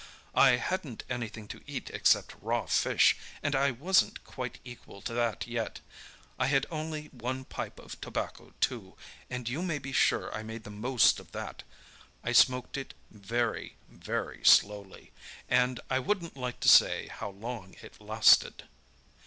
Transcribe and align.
I 0.33 0.53
hadn't 0.55 1.03
anything 1.11 1.47
to 1.49 1.61
eat 1.67 1.91
except 1.91 2.33
raw 2.41 2.65
fish, 2.65 3.17
and 3.43 3.55
I 3.55 3.69
wasn't 3.69 4.23
quite 4.23 4.57
equal 4.63 4.99
to 5.03 5.13
that 5.13 5.45
yet. 5.45 5.79
I 6.39 6.47
had 6.47 6.65
only 6.71 7.09
one 7.11 7.45
pipe 7.45 7.77
of 7.77 8.01
tobacco 8.01 8.51
too, 8.59 8.97
and 9.29 9.47
you 9.47 9.61
may 9.61 9.77
be 9.77 9.91
sure 9.93 10.33
I 10.33 10.41
made 10.41 10.63
the 10.63 10.71
most 10.71 11.19
of 11.19 11.33
that, 11.33 11.61
I 12.23 12.31
smoked 12.31 12.77
it 12.77 12.95
very, 13.11 13.75
very 13.91 14.43
slowly, 14.43 15.11
and 15.47 15.79
I 15.87 15.99
wouldn't 15.99 16.35
like 16.35 16.61
to 16.61 16.67
say 16.67 17.05
how 17.09 17.29
long 17.29 17.75
it 17.83 18.01
lasted. 18.01 18.63